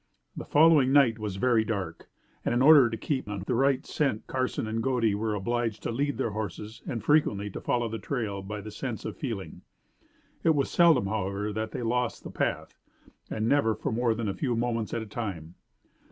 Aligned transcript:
The 0.35 0.45
following 0.45 0.91
night 0.91 1.19
was 1.19 1.35
very 1.35 1.63
dark, 1.63 2.09
and 2.43 2.55
in 2.55 2.61
order 2.63 2.89
to 2.89 2.97
keep 2.97 3.29
on 3.29 3.43
the 3.45 3.53
right 3.53 3.85
scent 3.85 4.25
Carson 4.25 4.65
and 4.65 4.81
Godey 4.81 5.13
were 5.13 5.35
obliged 5.35 5.83
to 5.83 5.91
lead 5.91 6.17
their 6.17 6.31
horses 6.31 6.81
and 6.87 7.03
frequently 7.03 7.51
to 7.51 7.61
follow 7.61 7.87
the 7.87 7.99
trail 7.99 8.41
by 8.41 8.61
the 8.61 8.71
sense 8.71 9.05
of 9.05 9.15
feeling. 9.15 9.61
It 10.43 10.55
was 10.55 10.71
seldom, 10.71 11.05
however, 11.05 11.53
that 11.53 11.69
they 11.69 11.83
lost 11.83 12.23
the 12.23 12.31
path, 12.31 12.79
and 13.29 13.47
never 13.47 13.75
for 13.75 13.91
more 13.91 14.15
than 14.15 14.27
a 14.27 14.33
few 14.33 14.55
moments 14.55 14.91
at 14.91 15.03
a 15.03 15.05
time. 15.05 15.53